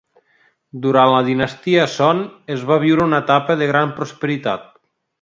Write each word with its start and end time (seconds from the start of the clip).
Durant 0.85 1.11
la 1.15 1.19
dinastia 1.27 1.85
Son, 1.97 2.23
es 2.57 2.65
va 2.73 2.81
viure 2.87 3.09
una 3.13 3.23
etapa 3.27 3.61
de 3.63 3.71
gran 3.75 3.97
prosperitat. 4.01 4.69